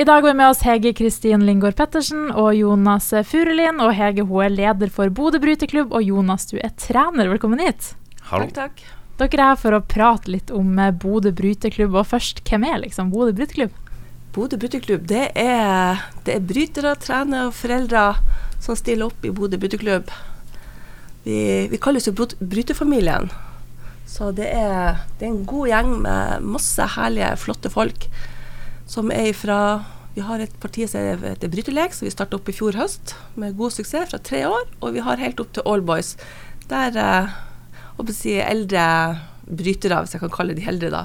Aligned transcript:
I 0.00 0.04
dag 0.04 0.14
har 0.14 0.22
vi 0.22 0.34
med 0.34 0.48
oss 0.48 0.62
Hege 0.62 0.94
Kristin 0.96 1.42
Lingård 1.44 1.74
Pettersen 1.76 2.30
og 2.32 2.54
Jonas 2.56 3.10
Furulin. 3.28 3.82
Og 3.84 3.90
Hege 3.92 4.24
hun 4.24 4.46
er 4.46 4.54
leder 4.54 4.88
for 4.88 5.12
Bodø 5.12 5.36
bryteklubb, 5.42 5.92
og 5.92 6.06
Jonas 6.08 6.48
du 6.48 6.54
er 6.56 6.70
trener. 6.80 7.28
Velkommen 7.28 7.60
hit. 7.60 7.90
Hallo. 8.30 8.46
Takk, 8.48 8.80
takk. 8.80 9.18
Dere 9.20 9.42
er 9.42 9.50
her 9.50 9.60
for 9.60 9.76
å 9.76 9.82
prate 9.84 10.32
litt 10.32 10.54
om 10.56 10.80
eh, 10.80 10.88
Bodø 11.02 11.34
bryteklubb. 11.36 11.98
Og 12.00 12.08
først, 12.14 12.40
hvem 12.48 12.64
er 12.70 12.80
liksom 12.86 13.12
Bodø 13.12 13.36
bryteklubb? 13.42 13.76
Bodø 14.32 14.62
bryteklubb, 14.64 15.04
det 15.12 15.26
er, 15.36 16.00
det 16.24 16.38
er 16.38 16.48
brytere, 16.54 16.96
trenere 17.04 17.50
og 17.50 17.60
foreldre 17.60 18.06
som 18.56 18.80
stiller 18.80 19.12
opp 19.12 19.28
i 19.28 19.36
Bodø 19.36 19.60
bryteklubb. 19.60 20.16
Vi, 21.28 21.40
vi 21.68 21.84
kalles 21.84 22.08
jo 22.08 22.16
Brytefamilien. 22.16 23.28
Så 24.08 24.32
det 24.32 24.48
er, 24.48 25.04
det 25.18 25.28
er 25.28 25.34
en 25.34 25.44
god 25.44 25.74
gjeng 25.74 25.96
med 26.08 26.52
masse 26.56 26.92
herlige, 26.96 27.34
flotte 27.44 27.76
folk 27.76 28.08
som 28.90 29.10
er 29.14 29.32
fra 29.36 29.60
Vi 30.16 30.24
har 30.26 30.42
et 30.42 30.54
parti 30.58 30.88
som 30.90 31.22
heter 31.22 31.50
Brytelek, 31.52 31.94
som 31.94 32.08
vi 32.08 32.10
starta 32.10 32.34
opp 32.34 32.48
i 32.50 32.54
fjor 32.56 32.74
høst 32.74 33.12
med 33.38 33.54
god 33.56 33.70
suksess 33.70 34.10
fra 34.10 34.18
tre 34.18 34.40
år. 34.48 34.64
Og 34.82 34.96
vi 34.96 35.04
har 35.06 35.22
helt 35.22 35.38
opp 35.38 35.52
til 35.54 35.62
All 35.70 35.84
Boys, 35.86 36.16
der 36.66 36.98
eh, 36.98 37.36
si, 38.10 38.34
eldre 38.42 38.82
brytere, 39.46 40.02
hvis 40.02 40.16
jeg 40.16 40.24
kan 40.24 40.34
kalle 40.34 40.58
de 40.58 40.66
eldre, 40.66 40.90
da. 40.90 41.04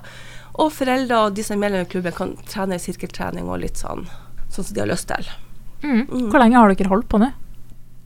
Og 0.58 0.74
foreldre 0.74 1.22
og 1.28 1.38
de 1.38 1.46
som 1.46 1.60
er 1.60 1.68
medlem 1.68 1.86
i 1.86 1.92
klubben, 1.94 2.18
kan 2.18 2.34
trene 2.50 2.80
i 2.80 2.82
sirkeltrening 2.82 3.46
og 3.46 3.62
litt 3.62 3.78
sånn, 3.78 4.08
sånn 4.50 4.66
som 4.66 4.74
de 4.74 4.82
har 4.82 4.90
lyst 4.90 5.12
til. 5.14 5.30
Mm. 5.86 6.30
Hvor 6.34 6.42
lenge 6.42 6.58
har 6.58 6.74
dere 6.74 6.92
holdt 6.98 7.12
på 7.12 7.22
nå? 7.22 7.32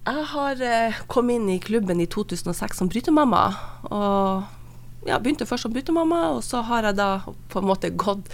Jeg 0.10 0.30
har 0.36 0.64
eh, 0.68 1.04
kommet 1.08 1.40
inn 1.40 1.52
i 1.56 1.60
klubben 1.64 2.04
i 2.04 2.12
2006 2.12 2.84
som 2.84 2.92
brytemamma. 2.92 3.44
Og 3.88 5.08
ja, 5.08 5.16
begynte 5.16 5.48
først 5.48 5.70
som 5.70 5.76
brytemamma, 5.76 6.26
og 6.36 6.44
så 6.44 6.66
har 6.68 6.92
jeg 6.92 7.00
da 7.00 7.14
på 7.24 7.62
en 7.62 7.72
måte 7.72 7.96
gått 7.96 8.28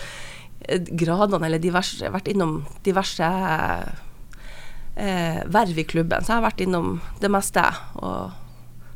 gradene, 0.97 1.45
eller 1.47 1.61
diverse, 1.61 2.09
vært 2.11 2.29
innom 2.31 2.57
diverse 2.85 3.29
eh, 4.95 5.41
verv 5.45 5.79
i 5.79 5.87
klubben. 5.87 6.23
Så 6.23 6.33
jeg 6.33 6.39
har 6.39 6.47
vært 6.47 6.63
innom 6.65 6.99
det 7.21 7.31
meste. 7.31 7.63
Og, 8.01 8.33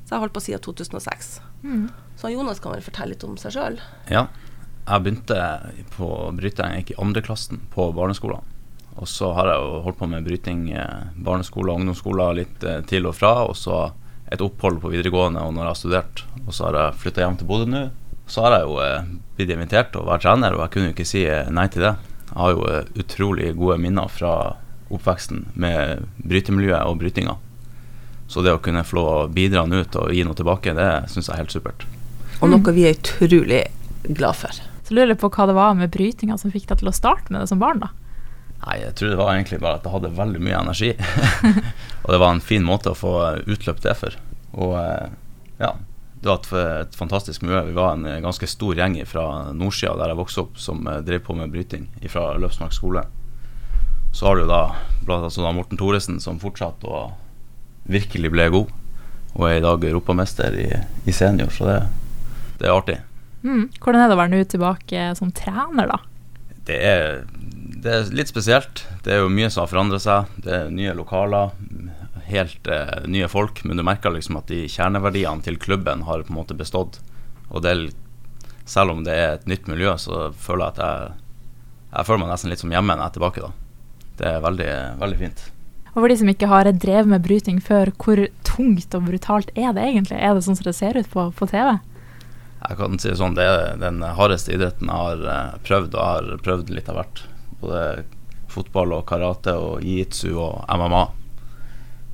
så 0.03 0.13
jeg 0.13 0.17
har 0.17 0.23
holdt 0.25 0.37
på 0.37 0.45
siden 0.45 0.63
2006. 0.65 1.33
Mm. 1.63 1.89
Så 2.19 2.31
Jonas 2.33 2.61
kan 2.63 2.73
vel 2.73 2.85
fortelle 2.85 3.13
litt 3.13 3.25
om 3.27 3.37
seg 3.39 3.55
sjøl. 3.55 3.79
Ja, 4.11 4.27
jeg 4.89 5.05
begynte 5.05 5.41
på 5.93 6.07
bryting, 6.35 6.73
jeg 6.73 6.83
gikk 6.83 6.95
i 6.95 7.01
andreklassen 7.03 7.61
på 7.73 7.91
barneskolen. 7.95 8.55
Og 8.99 9.07
så 9.07 9.29
har 9.37 9.47
jeg 9.47 9.63
jo 9.63 9.81
holdt 9.85 9.99
på 10.01 10.09
med 10.11 10.25
bryting 10.25 10.65
eh, 10.75 11.11
barneskole 11.15 11.71
og 11.71 11.79
ungdomsskole 11.79 12.25
litt 12.41 12.65
eh, 12.67 12.81
til 12.89 13.07
og 13.07 13.15
fra. 13.15 13.33
Og 13.47 13.55
så 13.55 13.85
et 14.29 14.41
opphold 14.43 14.81
på 14.83 14.91
videregående 14.91 15.41
og 15.45 15.53
når 15.55 15.63
jeg 15.63 15.71
har 15.71 15.79
studert. 15.79 16.23
Og 16.45 16.51
så 16.55 16.67
har 16.67 16.79
jeg 16.79 16.99
flytta 17.03 17.23
hjem 17.23 17.39
til 17.39 17.49
Bodø 17.49 17.69
nå. 17.69 17.85
Så 18.29 18.45
har 18.45 18.53
jeg 18.53 18.67
jo 18.67 18.77
eh, 18.83 19.05
blitt 19.37 19.51
invitert 19.55 19.89
til 19.93 20.03
å 20.03 20.07
være 20.09 20.21
trener, 20.27 20.55
og 20.55 20.61
jeg 20.63 20.73
kunne 20.75 20.89
jo 20.91 20.95
ikke 20.95 21.09
si 21.09 21.23
eh, 21.25 21.49
nei 21.49 21.65
til 21.73 21.87
det. 21.87 21.95
Jeg 22.29 22.37
har 22.37 22.51
jo 22.53 22.65
eh, 22.69 22.91
utrolig 23.01 23.53
gode 23.57 23.79
minner 23.81 24.11
fra 24.13 24.33
oppveksten 24.93 25.47
med 25.57 26.05
brytemiljøet 26.21 26.85
og 26.85 26.99
brytinga. 27.01 27.35
Så 28.29 28.43
det 28.45 28.53
å 28.53 28.61
kunne 28.61 28.85
få 28.85 29.01
bidra 29.33 29.65
nå 29.65 29.81
til 29.89 30.03
å 30.03 30.13
gi 30.13 30.21
noe 30.25 30.37
tilbake, 30.37 30.75
det 30.77 30.89
syns 31.09 31.29
jeg 31.29 31.33
er 31.33 31.41
helt 31.41 31.55
supert. 31.55 31.87
Og 32.39 32.53
noe 32.53 32.75
vi 32.75 32.85
er 32.85 32.99
utrolig 32.99 33.63
glad 34.05 34.37
for. 34.37 34.61
Så 34.85 34.93
lurer 34.93 35.15
jeg 35.15 35.21
på 35.21 35.31
hva 35.33 35.49
det 35.49 35.57
var 35.57 35.73
med 35.77 35.89
brytinga 35.93 36.37
som 36.37 36.53
fikk 36.53 36.69
deg 36.69 36.83
til 36.83 36.93
å 36.93 36.95
starte 36.95 37.33
med 37.33 37.41
det 37.41 37.49
som 37.49 37.61
barn, 37.61 37.81
da? 37.81 37.89
Nei, 38.59 38.77
jeg 38.83 38.93
tror 38.99 39.09
det 39.09 39.19
var 39.23 39.33
egentlig 39.33 39.61
bare 39.63 39.79
at 39.79 39.85
jeg 39.87 39.95
hadde 39.95 40.17
veldig 40.19 40.41
mye 40.45 40.61
energi. 40.61 40.93
og 42.03 42.09
det 42.13 42.21
var 42.21 42.33
en 42.35 42.45
fin 42.45 42.65
måte 42.65 42.93
å 42.93 42.97
få 42.97 43.13
utløp 43.49 43.81
det 43.81 43.97
for. 43.97 44.17
Og 44.53 44.75
ja, 45.61 45.73
det 46.21 46.27
var 46.27 46.41
et, 46.41 46.49
et 46.87 46.95
fantastisk 46.95 47.41
miljø. 47.41 47.61
Vi 47.69 47.77
var 47.77 47.93
en 47.95 48.05
eh, 48.05 48.19
ganske 48.23 48.47
stor 48.47 48.75
gjeng 48.75 48.97
fra 49.07 49.53
nordsida 49.55 49.95
der 49.99 50.11
jeg 50.11 50.19
vokste 50.19 50.43
opp, 50.43 50.59
som 50.59 50.87
eh, 50.87 50.99
drev 51.07 51.23
på 51.23 51.35
med 51.37 51.53
bryting 51.53 51.87
fra 52.11 52.33
Løpsmark 52.37 52.75
skole. 52.75 53.05
Så 54.13 54.27
har 54.27 54.39
du 54.39 54.47
da 54.49 54.63
blant 55.05 55.23
annet 55.23 55.39
da 55.39 55.53
Morten 55.55 55.79
Thoresen 55.79 56.19
som 56.19 56.41
fortsatte 56.41 56.89
og 56.89 57.15
virkelig 57.89 58.33
ble 58.33 58.49
god. 58.51 58.75
Og 59.37 59.45
er 59.47 59.59
i 59.59 59.63
dag 59.63 59.85
europamester 59.85 60.55
i, 60.57 60.67
i 61.07 61.13
senior, 61.15 61.53
så 61.53 61.69
det, 61.69 61.79
det 62.59 62.67
er 62.67 62.75
artig. 62.75 62.97
Mm. 63.45 63.69
Hvordan 63.79 64.01
er 64.01 64.09
det 64.09 64.17
å 64.17 64.19
være 64.19 64.33
nå 64.33 64.43
tilbake 64.49 65.05
som 65.15 65.31
trener, 65.31 65.93
da? 65.93 66.01
Det 66.67 66.79
er, 66.83 67.21
det 67.79 67.93
er 67.93 68.09
litt 68.17 68.31
spesielt. 68.31 68.83
Det 69.05 69.13
er 69.15 69.23
jo 69.23 69.31
mye 69.31 69.47
som 69.53 69.63
har 69.63 69.71
forandret 69.71 70.03
seg. 70.03 70.33
Det 70.43 70.55
er 70.57 70.73
nye 70.73 70.97
lokaler, 70.97 71.53
helt 72.29 72.69
eh, 72.69 73.05
nye 73.09 73.29
folk. 73.31 73.63
Men 73.65 73.79
du 73.79 73.85
merker 73.85 74.13
liksom 74.13 74.39
at 74.39 74.49
de 74.51 74.65
kjerneverdiene 74.69 75.45
til 75.45 75.59
klubben 75.61 76.05
har 76.07 76.25
på 76.25 76.33
en 76.33 76.39
måte 76.41 76.57
bestått. 76.57 77.01
Og 77.49 77.63
det 77.65 77.75
selv 78.69 78.93
om 78.93 79.03
det 79.03 79.15
er 79.17 79.31
et 79.33 79.47
nytt 79.49 79.69
miljø, 79.69 79.95
så 79.97 80.29
føler 80.37 80.67
jeg 80.67 80.75
at 80.75 80.81
jeg, 80.83 81.13
jeg 81.95 82.05
føler 82.05 82.21
meg 82.21 82.33
nesten 82.35 82.51
litt 82.53 82.61
som 82.61 82.73
hjemme 82.73 82.93
når 82.93 83.01
jeg 83.01 83.09
er 83.09 83.15
tilbake. 83.17 83.47
da. 83.47 84.09
Det 84.19 84.27
er 84.29 84.43
veldig, 84.43 84.73
veldig 84.99 85.19
fint. 85.23 85.45
Og 85.89 86.03
for 86.03 86.11
de 86.11 86.17
som 86.19 86.29
ikke 86.29 86.49
har 86.51 86.69
drevet 86.69 87.09
med 87.09 87.23
bryting 87.25 87.57
før, 87.65 87.89
hvor 87.97 88.21
tungt 88.45 88.93
og 88.93 89.07
brutalt 89.07 89.49
er 89.55 89.73
det 89.73 89.87
egentlig? 89.87 90.19
Er 90.19 90.37
det 90.37 90.45
sånn 90.45 90.59
som 90.59 90.67
det 90.67 90.75
ser 90.77 90.99
ut 90.99 91.09
på, 91.09 91.25
på 91.33 91.49
TV? 91.49 91.79
Jeg 92.59 92.77
kan 92.77 92.99
si 93.01 93.09
det 93.09 93.17
sånn, 93.17 93.37
det 93.39 93.47
er 93.47 93.79
den 93.81 94.03
hardeste 94.03 94.53
idretten 94.53 94.91
jeg 94.91 95.01
har 95.01 95.25
eh, 95.33 95.59
prøvd, 95.65 95.95
og 95.95 95.99
jeg 95.99 96.09
har 96.13 96.43
prøvd 96.45 96.73
litt 96.75 96.91
av 96.91 96.99
hvert. 96.99 97.23
Både 97.63 97.83
fotball 98.53 98.93
og 98.99 99.07
karate 99.09 99.55
og 99.57 99.81
jiu-jitsu 99.85 100.35
og 100.35 100.61
MMA. 100.69 101.03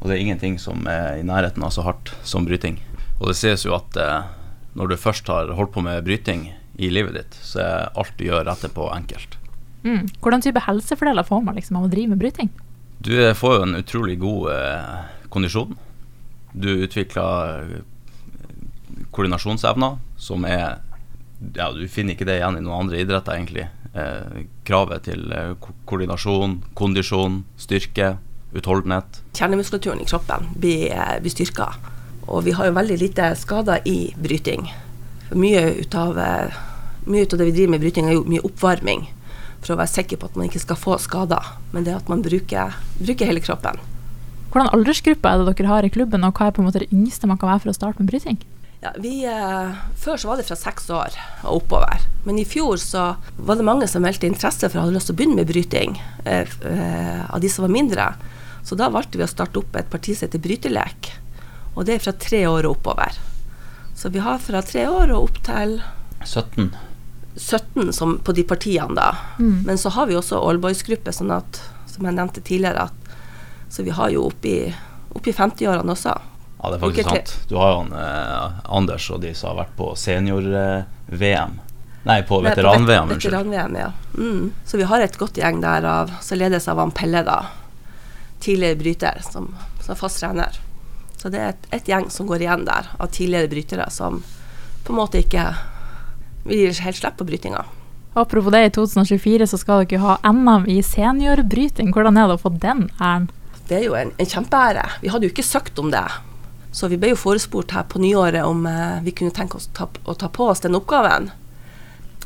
Og 0.02 0.10
det 0.10 0.18
er 0.18 0.24
ingenting 0.24 0.60
som 0.62 0.86
er 0.90 1.20
i 1.20 1.26
nærheten 1.26 1.64
av 1.66 1.74
så 1.74 1.86
hardt 1.86 2.14
som 2.28 2.46
bryting. 2.48 2.78
Og 3.20 3.32
det 3.32 3.38
sies 3.40 3.66
jo 3.66 3.76
at 3.78 3.98
eh, 4.00 4.28
når 4.76 4.92
du 4.92 5.00
først 5.00 5.28
har 5.32 5.54
holdt 5.56 5.74
på 5.76 5.84
med 5.86 6.04
bryting 6.06 6.50
i 6.76 6.92
livet 6.92 7.16
ditt, 7.16 7.40
så 7.40 7.64
er 7.64 7.96
alt 7.96 8.16
du 8.20 8.28
gjør 8.28 8.52
etterpå 8.52 8.90
enkelt. 8.92 9.38
Mm. 9.86 10.08
Hvordan 10.20 10.44
type 10.44 10.64
helsefordeler 10.66 11.28
får 11.28 11.44
man 11.46 11.56
liksom 11.56 11.80
av 11.80 11.88
å 11.88 11.92
drive 11.92 12.12
med 12.12 12.22
bryting? 12.22 12.52
Du 13.00 13.14
eh, 13.16 13.36
får 13.38 13.60
jo 13.60 13.66
en 13.68 13.80
utrolig 13.80 14.18
god 14.20 14.52
eh, 14.56 15.04
kondisjon. 15.34 15.76
Du 16.56 16.70
utvikler 16.74 17.64
eh, 17.78 19.06
koordinasjonsevner, 19.16 20.00
som 20.18 20.46
er 20.50 20.82
Ja, 21.56 21.68
du 21.76 21.84
finner 21.92 22.16
ikke 22.16 22.26
det 22.26 22.38
igjen 22.40 22.56
i 22.58 22.62
noen 22.64 22.86
andre 22.86 23.02
idretter, 23.04 23.36
egentlig. 23.36 23.68
Eh, 23.94 24.46
kravet 24.68 25.06
til 25.08 25.28
eh, 25.36 25.52
ko 25.60 25.76
koordinasjon, 25.88 26.62
kondisjon, 26.76 27.44
styrke, 27.60 28.16
utholdenhet. 28.56 29.22
Kjernemuskulaturen 29.36 30.02
i 30.02 30.08
kroppen 30.10 30.50
blir, 30.56 30.92
eh, 30.92 31.20
blir 31.22 31.32
styrka. 31.32 31.74
Og 32.28 32.44
vi 32.44 32.52
har 32.52 32.66
jo 32.66 32.78
veldig 32.78 33.00
lite 33.00 33.36
skader 33.36 33.82
i 33.86 34.14
bryting. 34.18 34.72
For 35.30 35.36
mye 35.36 35.82
ut 35.82 35.96
av, 35.96 36.18
eh, 36.18 36.52
mye 37.06 37.22
ut 37.22 37.34
av 37.34 37.40
det 37.40 37.46
vi 37.46 37.52
driver 37.52 37.72
med 37.72 37.82
bryting, 37.82 38.08
er 38.10 38.14
jo 38.14 38.24
mye 38.24 38.42
oppvarming. 38.42 39.08
For 39.62 39.76
å 39.76 39.78
være 39.78 39.94
sikker 39.94 40.18
på 40.18 40.26
at 40.26 40.36
man 40.36 40.48
ikke 40.50 40.62
skal 40.62 40.76
få 40.76 41.00
skader. 41.00 41.44
Men 41.72 41.84
det 41.84 41.96
at 41.96 42.10
man 42.10 42.24
bruker, 42.24 42.74
bruker 43.02 43.26
hele 43.26 43.42
kroppen. 43.42 43.80
Hvordan 44.52 44.72
aldersgruppe 44.72 45.28
er 45.28 45.44
det 45.44 45.58
dere 45.58 45.68
har 45.68 45.84
i 45.84 45.90
klubben, 45.90 46.24
og 46.24 46.34
hva 46.34 46.48
er 46.48 46.52
på 46.52 46.64
en 46.64 46.72
måte 46.72 46.80
det 46.80 46.94
yngste 46.94 47.28
man 47.28 47.38
kan 47.38 47.50
være 47.50 47.62
for 47.62 47.70
å 47.70 47.76
starte 47.76 48.00
med 48.00 48.10
bryting? 48.10 48.38
Ja, 48.86 48.92
vi, 49.02 49.26
eh, 49.26 49.72
før 49.98 50.16
så 50.16 50.30
var 50.30 50.38
det 50.38 50.46
fra 50.46 50.56
seks 50.56 50.90
år 50.94 51.16
og 51.44 51.64
oppover. 51.64 52.00
Men 52.24 52.38
i 52.38 52.46
fjor 52.46 52.78
så 52.78 53.16
var 53.36 53.58
det 53.58 53.66
mange 53.66 53.88
som 53.90 54.04
meldte 54.06 54.30
interesse 54.30 54.70
for 54.70 54.78
å 54.78 54.86
ha 54.86 54.94
lyst 54.94 55.10
til 55.10 55.16
å 55.16 55.18
begynne 55.18 55.40
med 55.40 55.50
bryting, 55.50 55.98
eh, 56.24 56.46
eh, 56.70 57.26
av 57.28 57.42
de 57.42 57.50
som 57.50 57.66
var 57.66 57.74
mindre. 57.74 58.14
Så 58.66 58.76
da 58.80 58.90
valgte 58.90 59.20
vi 59.20 59.26
å 59.26 59.30
starte 59.30 59.62
opp 59.62 59.76
et 59.78 59.90
parti 59.94 60.16
som 60.18 60.26
heter 60.28 60.42
Brytelek. 60.42 61.12
Og 61.76 61.86
det 61.86 61.98
er 62.00 62.04
fra 62.06 62.14
tre 62.18 62.42
år 62.50 62.66
og 62.66 62.80
oppover. 62.80 63.18
Så 63.96 64.10
vi 64.12 64.20
har 64.26 64.40
fra 64.42 64.62
tre 64.66 64.88
år 64.90 65.12
og 65.14 65.30
opp 65.30 65.38
til 65.46 65.78
17. 66.26 66.72
17 67.38 67.92
som 67.94 68.18
på 68.24 68.34
de 68.36 68.44
partiene, 68.48 68.96
da. 68.98 69.12
Mm. 69.40 69.62
Men 69.68 69.78
så 69.78 69.92
har 69.96 70.08
vi 70.10 70.16
også 70.18 70.40
allboys-gruppe, 70.50 71.14
sånn 71.14 71.34
at, 71.36 71.60
som 71.92 72.08
jeg 72.08 72.16
nevnte 72.18 72.42
tidligere, 72.48 72.88
at, 72.88 73.18
så 73.70 73.84
vi 73.84 73.92
har 73.96 74.10
jo 74.14 74.26
oppi, 74.30 74.56
oppi 75.16 75.34
50-årene 75.36 75.94
også. 75.94 76.16
Ja, 76.62 76.72
det 76.72 76.78
er 76.80 76.84
faktisk 76.86 77.10
sant. 77.12 77.34
Du 77.52 77.58
har 77.60 77.74
jo 77.74 77.80
han, 77.84 77.92
eh, 78.00 78.60
Anders 78.80 79.10
og 79.12 79.22
de 79.22 79.34
som 79.36 79.52
har 79.52 79.66
vært 79.66 79.76
på 79.78 79.92
senior-VM. 80.00 81.60
Nei, 82.06 82.22
på 82.22 82.40
veteran-VM, 82.46 83.08
vet- 83.10 83.16
unnskyld. 83.18 83.34
Veteran-VM, 83.34 83.76
ja. 83.80 83.92
Mm. 84.18 84.52
Så 84.66 84.78
vi 84.78 84.84
har 84.90 85.02
et 85.02 85.18
godt 85.18 85.38
gjeng 85.42 85.62
der 85.62 85.86
av, 85.90 86.12
som 86.22 86.38
ledes 86.40 86.68
av 86.72 86.78
han 86.82 86.92
Pelle, 86.96 87.24
da. 87.28 87.40
Tidligere 88.46 88.78
bryter, 88.78 89.22
som, 89.26 89.50
som 89.82 89.98
fast 89.98 90.22
trener. 90.22 90.60
Så 91.18 91.32
det 91.34 91.42
er 91.42 91.54
et, 91.56 91.64
et 91.74 91.88
gjeng 91.90 92.12
som 92.14 92.28
går 92.30 92.44
igjen 92.46 92.68
der, 92.68 92.92
av 93.02 93.10
tidligere 93.10 93.50
brytere 93.50 93.88
som 93.90 94.20
på 94.86 94.94
en 94.94 95.00
måte 95.00 95.24
ikke 95.24 95.48
Vi 96.46 96.60
gir 96.60 96.78
helt 96.86 96.98
slipp 97.00 97.16
på 97.18 97.26
brytinga. 97.26 97.64
Apropos 98.14 98.54
det, 98.54 98.60
i 98.68 98.70
2024 98.70 99.48
så 99.50 99.58
skal 99.58 99.88
dere 99.90 100.04
ha 100.04 100.20
NM 100.30 100.68
i 100.70 100.78
seniorbryting. 100.86 101.90
Hvordan 101.90 102.20
er 102.22 102.30
det 102.30 102.36
å 102.38 102.44
få 102.44 102.52
den 102.54 102.86
æren? 103.02 103.26
Det 103.66 103.80
er 103.80 103.88
jo 103.88 103.96
en, 103.98 104.14
en 104.22 104.30
kjempeære. 104.30 104.86
Vi 105.02 105.10
hadde 105.10 105.26
jo 105.26 105.34
ikke 105.34 105.44
søkt 105.44 105.82
om 105.82 105.90
det. 105.90 106.06
Så 106.70 106.92
vi 106.92 107.00
ble 107.02 107.16
jo 107.16 107.18
forespurt 107.18 107.74
her 107.74 107.90
på 107.90 108.04
nyåret 108.04 108.46
om 108.46 108.62
eh, 108.70 109.02
vi 109.02 109.16
kunne 109.18 109.34
tenke 109.34 109.58
oss 109.58 109.72
ta, 109.74 109.90
å 109.90 110.14
ta 110.14 110.30
på 110.30 110.52
oss 110.54 110.62
den 110.62 110.78
oppgaven. 110.78 111.32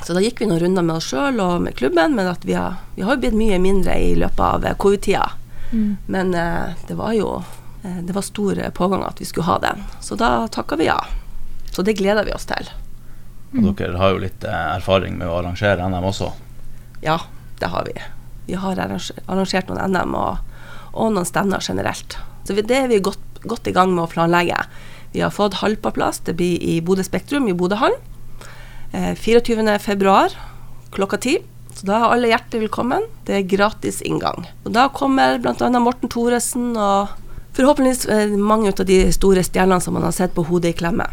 Så 0.04 0.14
da 0.14 0.22
gikk 0.24 0.44
vi 0.44 0.52
noen 0.52 0.62
runder 0.66 0.84
med 0.84 1.00
oss 1.00 1.08
sjøl 1.14 1.40
og 1.44 1.64
med 1.64 1.80
klubben, 1.80 2.20
men 2.20 2.28
at 2.28 2.44
vi 2.44 2.60
har, 2.60 2.82
vi 3.00 3.08
har 3.08 3.16
jo 3.16 3.24
blitt 3.24 3.40
mye 3.40 3.60
mindre 3.64 3.96
i 3.96 4.12
løpet 4.20 4.46
av 4.46 4.68
eh, 4.68 4.76
covid-tida. 5.70 5.96
Men 6.08 6.34
eh, 6.34 6.76
det 6.88 6.98
var 7.00 7.14
jo 7.14 7.32
eh, 7.84 8.02
det 8.04 8.14
var 8.16 8.26
stor 8.26 8.60
eh, 8.60 8.70
pågang 8.70 9.04
at 9.08 9.22
vi 9.22 9.26
skulle 9.26 9.48
ha 9.48 9.60
den. 9.64 9.84
Så 10.02 10.16
da 10.16 10.48
takka 10.48 10.76
vi 10.76 10.90
ja. 10.90 11.00
Så 11.72 11.82
det 11.86 11.98
gleder 12.00 12.26
vi 12.26 12.34
oss 12.34 12.46
til. 12.50 12.70
Og 13.58 13.74
dere 13.78 13.98
har 13.98 14.14
jo 14.14 14.22
litt 14.22 14.44
eh, 14.46 14.66
erfaring 14.76 15.18
med 15.18 15.30
å 15.30 15.40
arrangere 15.40 15.88
NM 15.90 16.06
også. 16.12 16.32
Ja, 17.02 17.20
det 17.60 17.72
har 17.74 17.88
vi. 17.88 17.96
Vi 18.50 18.58
har 18.58 18.78
arrangert 18.82 19.70
noen 19.70 19.94
NM 19.94 20.16
og, 20.18 20.38
og 20.94 21.14
noen 21.16 21.28
stevner 21.28 21.64
generelt. 21.64 22.18
Så 22.46 22.56
det 22.58 22.74
er 22.74 22.90
vi 22.90 23.02
godt, 23.02 23.42
godt, 23.46 23.68
i 23.70 23.74
gang 23.74 23.94
med 23.94 24.06
å 24.06 24.12
planlegge. 24.12 24.58
Vi 25.14 25.22
har 25.22 25.34
fått 25.34 25.60
hall 25.64 25.78
på 25.82 25.94
plass. 25.94 26.22
Det 26.26 26.36
blir 26.38 26.62
i 26.62 26.80
Bodø 26.86 27.06
Spektrum 27.06 27.50
i 27.50 27.58
Bodøhallen. 27.58 27.98
Eh, 28.94 29.14
24.2 29.18 30.30
klokka 30.94 31.18
ti. 31.22 31.38
Så 31.80 31.88
da 31.88 31.96
er 31.96 32.12
alle 32.12 32.28
hjertelig 32.28 32.66
velkommen. 32.66 33.06
Det 33.24 33.38
er 33.38 33.46
gratis 33.48 34.02
inngang. 34.04 34.44
Og 34.68 34.74
da 34.76 34.90
kommer 34.92 35.38
bl.a. 35.40 35.70
Morten 35.80 36.12
Thoresen 36.12 36.74
og 36.76 37.14
forhåpentligvis 37.56 38.04
eh, 38.12 38.34
mange 38.36 38.74
av 38.74 38.84
de 38.90 38.98
store 39.16 39.46
stjernene 39.48 39.80
som 39.80 39.96
man 39.96 40.04
har 40.04 40.12
sett 40.18 40.34
på 40.36 40.44
hodet 40.50 40.74
i 40.74 40.80
klemme. 40.82 41.08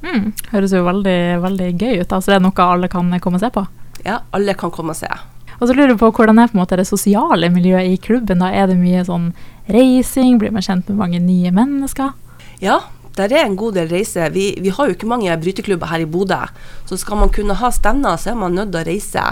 Mm, 0.00 0.30
høres 0.54 0.72
jo 0.72 0.80
veldig, 0.86 1.18
veldig 1.44 1.68
gøy 1.74 2.00
ut. 2.00 2.14
Altså 2.16 2.32
det 2.32 2.38
er 2.38 2.46
noe 2.46 2.64
alle 2.64 2.88
kan 2.88 3.12
komme 3.20 3.36
og 3.36 3.44
se 3.44 3.52
på? 3.52 3.66
Ja, 4.06 4.22
alle 4.32 4.56
kan 4.56 4.72
komme 4.72 4.96
og 4.96 5.00
se. 5.02 5.10
Og 5.58 5.68
så 5.68 5.76
lurer 5.76 5.92
jeg 5.92 6.00
på 6.00 6.10
Hvordan 6.16 6.40
er 6.40 6.48
på 6.48 6.62
måte 6.62 6.80
det 6.80 6.88
sosiale 6.88 7.52
miljøet 7.52 7.92
i 7.92 8.00
klubben? 8.00 8.40
da? 8.40 8.48
Er 8.48 8.72
det 8.72 8.80
mye 8.80 9.04
sånn 9.04 9.34
reising? 9.68 10.40
Blir 10.40 10.56
man 10.56 10.64
kjent 10.64 10.88
med 10.88 11.00
mange 11.02 11.20
nye 11.20 11.52
mennesker? 11.52 12.16
Ja, 12.64 12.80
der 13.16 13.32
er 13.32 13.46
en 13.46 13.56
god 13.56 13.76
del 13.78 13.88
reiser. 13.90 14.32
Vi, 14.34 14.50
vi 14.60 14.72
har 14.72 14.88
jo 14.88 14.96
ikke 14.96 15.08
mange 15.08 15.36
bryteklubber 15.40 15.88
her 15.88 16.04
i 16.04 16.08
Bodø. 16.08 16.42
Så 16.88 16.98
skal 17.00 17.20
man 17.20 17.32
kunne 17.32 17.56
ha 17.56 17.70
stevner, 17.72 18.18
så 18.20 18.32
er 18.32 18.40
man 18.40 18.56
nødt 18.56 18.74
til 18.74 18.82
å 18.82 18.88
reise 18.88 19.24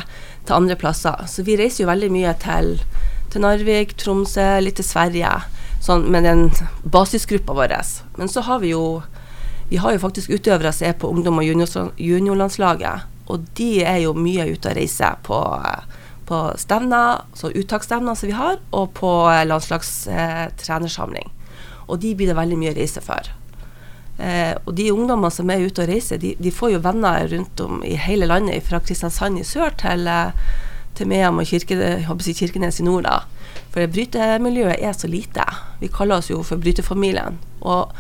til 0.47 0.57
andre 0.57 0.77
plasser. 0.81 1.27
Så 1.29 1.45
vi 1.45 1.59
reiser 1.61 1.85
jo 1.85 1.91
veldig 1.91 2.11
mye 2.15 2.33
til, 2.41 2.79
til 3.33 3.45
Narvik, 3.45 3.97
Tromsø, 4.01 4.47
litt 4.65 4.81
til 4.81 4.89
Sverige. 4.89 5.35
Sånn 5.85 6.09
med 6.13 6.25
den 6.25 6.47
basisgruppa 6.89 7.57
vår. 7.57 7.77
Men 8.17 8.33
så 8.33 8.45
har 8.49 8.65
vi 8.65 8.73
jo 8.73 9.03
vi 9.69 9.81
har 9.81 9.95
jo 9.95 9.99
faktisk 9.99 10.31
utøvere 10.31 10.73
som 10.73 10.89
er 10.89 10.97
på 11.01 11.09
ungdom- 11.09 11.41
og 11.41 11.45
juniorlandslaget. 11.99 13.05
Og 13.33 13.47
de 13.57 13.83
er 13.85 14.03
jo 14.05 14.13
mye 14.13 14.45
ute 14.53 14.69
og 14.69 14.77
reiser 14.77 15.17
på, 15.25 15.39
på 16.29 16.41
stevner, 16.61 17.25
så 17.35 17.49
uttaksstevner 17.49 18.15
som 18.15 18.29
vi 18.29 18.37
har, 18.37 18.61
og 18.73 18.93
på 18.99 19.13
landslagstrenersamling. 19.49 21.33
Eh, 21.33 21.81
og 21.89 22.01
de 22.01 22.13
blir 22.17 22.31
det 22.31 22.37
veldig 22.37 22.61
mye 22.61 22.77
reise 22.77 23.01
for. 23.05 23.33
Eh, 24.19 24.55
og 24.63 24.75
de 24.79 24.91
ungdommene 24.95 25.31
som 25.35 25.51
er 25.51 25.65
ute 25.65 25.83
og 25.83 25.91
reiser, 25.91 26.21
de, 26.23 26.35
de, 26.39 26.53
får 26.55 26.77
jo 26.77 26.83
venner 26.85 27.27
rundt 27.33 27.61
om 27.65 27.83
i 27.83 27.97
hele 27.99 28.29
landet, 28.31 28.63
fra 28.67 28.79
Kristiansand 28.83 29.41
i 29.41 29.47
sør 29.47 29.75
til, 29.81 30.07
eh, 30.07 30.53
til 30.95 31.11
Mehamn 31.11 31.43
og 31.43 31.49
Kirke, 31.51 31.99
Kirkenes 32.31 32.81
i 32.81 32.87
nord. 32.87 33.09
da. 33.09 33.23
For 33.75 33.87
brytemiljøet 33.91 34.79
er 34.79 34.93
så 34.95 35.11
lite. 35.11 35.43
Vi 35.81 35.91
kaller 35.91 36.23
oss 36.23 36.31
jo 36.31 36.43
for 36.47 36.63
brytefamilien. 36.63 37.41
Og 37.63 37.91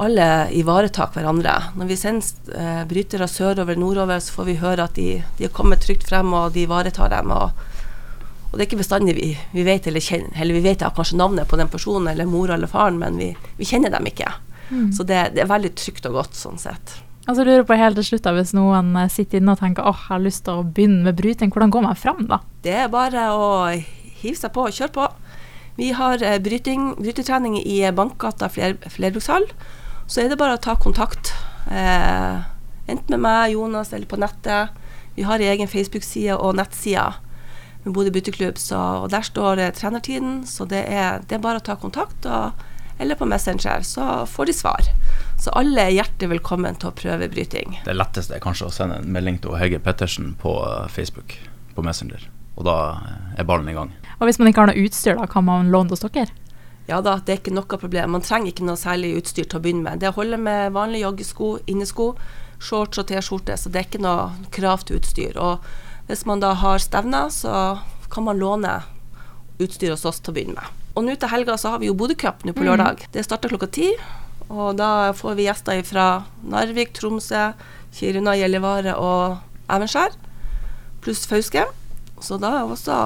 alle 0.00 0.26
ivaretar 0.56 1.10
hverandre. 1.14 1.54
Når 1.76 1.88
vi 1.88 1.96
sender 1.96 2.56
eh, 2.56 2.84
brytere 2.88 3.28
sørover, 3.28 3.76
nordover, 3.76 4.20
så 4.20 4.36
får 4.36 4.48
vi 4.48 4.60
høre 4.60 4.84
at 4.84 4.96
de 4.96 5.22
har 5.40 5.56
kommet 5.56 5.80
trygt 5.84 6.08
frem, 6.08 6.32
og 6.36 6.52
de 6.52 6.66
ivaretar 6.66 7.12
dem. 7.12 7.32
Og, 7.32 7.50
og, 8.50 8.52
det 8.52 8.64
er 8.64 8.68
ikke 8.68 8.82
bestandig 8.82 9.16
vi, 9.16 9.32
vi 9.52 9.64
vet 9.64 9.88
eller 9.88 10.04
kjenner, 10.04 10.32
eller 10.36 10.56
vi 10.56 10.64
vet 10.68 10.84
kanskje 10.84 11.20
navnet 11.20 11.48
på 11.48 11.60
den 11.60 11.72
personen, 11.72 12.12
eller 12.12 12.28
mor 12.28 12.52
eller 12.52 12.68
faren, 12.68 13.00
men 13.00 13.20
vi, 13.20 13.32
vi 13.56 13.68
kjenner 13.68 13.92
dem 13.96 14.08
ikke. 14.08 14.28
Mm. 14.70 14.90
Så 14.96 15.06
det, 15.06 15.20
det, 15.36 15.44
er 15.44 15.50
veldig 15.50 15.72
trygt 15.78 16.06
og 16.08 16.20
godt 16.20 16.38
sånn 16.38 16.60
sett. 16.60 16.96
Altså 17.28 17.44
lurer 17.46 17.66
på 17.68 17.76
helt 17.76 17.98
til 18.00 18.06
slutt 18.06 18.24
da, 18.24 18.32
Hvis 18.34 18.54
noen 18.56 18.94
eh, 18.98 19.10
sitter 19.12 19.38
inne 19.38 19.54
og 19.54 19.60
tenker 19.60 19.86
åh, 19.86 20.06
jeg 20.06 20.14
har 20.14 20.22
lyst 20.24 20.46
til 20.46 20.62
å 20.62 20.66
begynne 20.66 21.04
med 21.06 21.18
bryting, 21.18 21.52
hvordan 21.52 21.74
går 21.74 21.84
man 21.88 21.98
fram 21.98 22.24
da? 22.30 22.40
Det 22.64 22.76
er 22.86 22.88
bare 22.92 23.28
å 23.36 23.50
hive 23.70 24.38
seg 24.38 24.54
på 24.54 24.66
og 24.68 24.74
kjøre 24.76 24.94
på. 24.96 25.10
Vi 25.80 25.92
har 25.96 26.22
eh, 26.24 26.40
bryting, 26.42 26.94
brytetrening 26.98 27.60
i 27.60 27.82
Bankgata 27.94 28.50
fler, 28.52 28.78
flerbrukshall 28.90 29.46
så 30.10 30.24
er 30.24 30.30
det 30.30 30.40
bare 30.40 30.56
å 30.58 30.62
ta 30.62 30.74
kontakt. 30.74 31.30
Eh, 31.70 32.38
enten 32.90 33.14
med 33.14 33.22
meg, 33.22 33.52
Jonas, 33.54 33.92
eller 33.94 34.10
på 34.10 34.18
nettet. 34.18 34.74
Vi 35.14 35.22
har 35.26 35.42
egen 35.42 35.70
Facebook-side 35.70 36.34
og 36.34 36.56
nettside 36.58 37.12
med 37.84 37.94
Bodø 37.94 38.10
bytteklubb, 38.12 38.58
og 38.74 39.06
der 39.12 39.22
står 39.26 39.62
eh, 39.62 39.70
trenertiden. 39.76 40.42
Så 40.50 40.66
det 40.66 40.82
er, 40.90 41.22
det 41.22 41.38
er, 41.38 41.44
bare 41.44 41.62
å 41.62 41.66
ta 41.68 41.78
kontakt, 41.78 42.26
og, 42.26 42.66
eller 43.00 43.14
på 43.14 43.26
Messenger, 43.26 43.80
så 43.80 44.26
får 44.26 44.46
de 44.46 44.52
svar. 44.52 44.88
Så 45.40 45.50
alle 45.56 45.86
er 45.86 45.94
hjertelig 45.96 46.34
velkommen 46.34 46.76
til 46.76 46.90
å 46.90 46.96
prøve 46.96 47.30
bryting. 47.32 47.78
Det 47.86 47.94
letteste 47.96 48.36
er 48.36 48.42
kanskje 48.44 48.68
å 48.68 48.74
sende 48.74 48.98
en 49.00 49.08
melding 49.14 49.38
til 49.40 49.56
Hege 49.56 49.80
Pettersen 49.80 50.34
på 50.40 50.52
eh, 50.66 50.84
Facebook, 50.92 51.38
på 51.72 51.84
Messenger. 51.86 52.26
Og 52.60 52.66
da 52.68 52.76
eh, 52.98 53.38
er 53.40 53.48
ballen 53.48 53.70
i 53.72 53.76
gang. 53.76 53.94
Og 54.18 54.28
hvis 54.28 54.36
man 54.36 54.50
ikke 54.50 54.66
har 54.66 54.72
noe 54.72 54.84
utstyr, 54.84 55.16
da 55.16 55.24
kan 55.32 55.46
man 55.48 55.72
låne 55.72 55.96
hos 55.96 56.04
dere? 56.04 56.28
Ja 56.90 56.98
da, 57.04 57.16
det 57.24 57.32
er 57.32 57.40
ikke 57.40 57.54
noe 57.56 57.80
problem. 57.80 58.12
Man 58.18 58.26
trenger 58.26 58.52
ikke 58.52 58.66
noe 58.68 58.76
særlig 58.76 59.14
utstyr 59.22 59.46
til 59.46 59.60
å 59.60 59.62
begynne 59.64 59.86
med. 59.86 60.02
Det 60.02 60.12
holder 60.16 60.42
med 60.42 60.76
vanlige 60.76 61.06
joggesko, 61.06 61.50
innesko, 61.72 62.10
shorts 62.60 63.00
og 63.00 63.08
T-skjorte, 63.08 63.56
så 63.56 63.72
det 63.72 63.80
er 63.80 63.88
ikke 63.88 64.02
noe 64.04 64.50
krav 64.52 64.84
til 64.84 65.00
utstyr. 65.00 65.40
Og 65.40 65.64
hvis 66.10 66.26
man 66.28 66.44
da 66.44 66.52
har 66.58 66.82
stevner, 66.84 67.32
så 67.32 67.78
kan 68.12 68.28
man 68.28 68.42
låne 68.42 68.82
utstyr 69.60 69.94
hos 69.94 70.04
oss 70.08 70.20
til 70.20 70.34
å 70.34 70.36
begynne 70.36 70.58
med. 70.58 70.79
Og 71.00 71.06
nå 71.06 71.14
til 71.16 71.32
helga 71.32 71.56
så 71.56 71.72
har 71.72 71.80
vi 71.80 71.88
jo 71.88 71.96
Bodø 71.96 72.12
Cup 72.20 72.42
nå 72.44 72.52
på 72.52 72.66
lørdag. 72.66 73.00
Mm. 73.00 73.12
Det 73.14 73.24
starter 73.24 73.48
klokka 73.48 73.70
ti. 73.72 73.94
Og 74.52 74.76
da 74.76 75.14
får 75.16 75.38
vi 75.38 75.46
gjester 75.46 75.80
fra 75.88 76.06
Narvik, 76.44 76.92
Tromsø, 76.92 77.54
Kiruna, 77.96 78.34
Gjellivare 78.36 78.98
og 79.00 79.38
Evenskjær. 79.72 80.12
Pluss 81.00 81.24
Fauske. 81.30 81.64
Så 82.20 82.36
da 82.42 82.52
er 82.58 82.68
også 82.68 82.98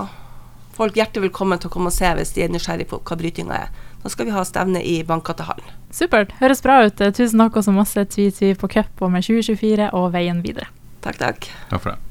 folk 0.74 0.98
hjertelig 0.98 1.28
velkommen 1.28 1.60
til 1.62 1.70
å 1.70 1.74
komme 1.76 1.92
og 1.92 1.94
se 1.94 2.10
hvis 2.18 2.34
de 2.34 2.42
er 2.42 2.50
nysgjerrig 2.50 2.88
på 2.90 2.98
hva 2.98 3.18
brytinga 3.20 3.60
er. 3.68 3.84
Da 4.02 4.10
skal 4.10 4.26
vi 4.26 4.34
ha 4.34 4.42
stevne 4.44 4.82
i 4.82 4.96
Bankgatehallen. 5.06 5.68
Supert. 5.94 6.34
Høres 6.40 6.64
bra 6.66 6.80
ut. 6.88 6.98
Tusen 6.98 7.44
takk 7.44 7.60
og 7.60 7.68
så 7.68 7.76
masse 7.76 8.08
tvi-tvi 8.16 8.56
på 8.58 8.72
cup 8.74 9.04
og 9.06 9.14
med 9.14 9.22
2024 9.22 9.92
og 9.94 10.10
veien 10.16 10.42
videre. 10.42 10.66
Takk, 11.06 11.22
takk. 11.22 11.48
Takk 11.70 11.78
for 11.78 11.94
det. 11.94 12.03